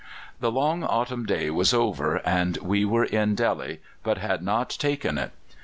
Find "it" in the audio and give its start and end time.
5.19-5.31